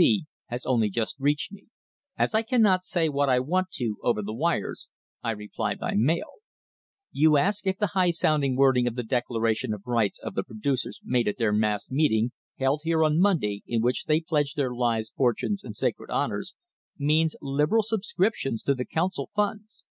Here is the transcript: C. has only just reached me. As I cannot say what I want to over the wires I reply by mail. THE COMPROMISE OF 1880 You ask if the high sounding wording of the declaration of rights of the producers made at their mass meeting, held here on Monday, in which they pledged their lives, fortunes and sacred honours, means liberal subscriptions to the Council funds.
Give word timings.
C. 0.00 0.24
has 0.46 0.64
only 0.64 0.88
just 0.88 1.14
reached 1.18 1.52
me. 1.52 1.64
As 2.16 2.34
I 2.34 2.40
cannot 2.40 2.84
say 2.84 3.10
what 3.10 3.28
I 3.28 3.38
want 3.38 3.68
to 3.72 3.96
over 4.02 4.22
the 4.22 4.32
wires 4.32 4.88
I 5.22 5.32
reply 5.32 5.74
by 5.74 5.92
mail. 5.94 6.40
THE 7.12 7.24
COMPROMISE 7.26 7.26
OF 7.28 7.36
1880 7.36 7.36
You 7.36 7.36
ask 7.36 7.66
if 7.66 7.76
the 7.76 7.86
high 7.88 8.08
sounding 8.10 8.56
wording 8.56 8.86
of 8.86 8.94
the 8.94 9.02
declaration 9.02 9.74
of 9.74 9.86
rights 9.86 10.18
of 10.20 10.34
the 10.34 10.42
producers 10.42 11.02
made 11.04 11.28
at 11.28 11.36
their 11.36 11.52
mass 11.52 11.90
meeting, 11.90 12.32
held 12.56 12.80
here 12.84 13.04
on 13.04 13.20
Monday, 13.20 13.62
in 13.66 13.82
which 13.82 14.06
they 14.06 14.22
pledged 14.22 14.56
their 14.56 14.72
lives, 14.74 15.12
fortunes 15.14 15.62
and 15.62 15.76
sacred 15.76 16.08
honours, 16.08 16.54
means 16.96 17.36
liberal 17.42 17.82
subscriptions 17.82 18.62
to 18.62 18.74
the 18.74 18.86
Council 18.86 19.28
funds. 19.36 19.84